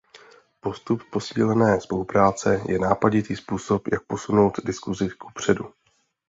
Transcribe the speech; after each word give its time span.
Postup 0.59 1.03
posílené 1.11 1.81
spolupráce 1.81 2.61
je 2.67 2.79
nápaditý 2.79 3.35
způsob, 3.35 3.87
jak 3.91 4.03
posunout 4.05 4.53
diskusi 4.65 5.09
kupředu. 5.09 5.73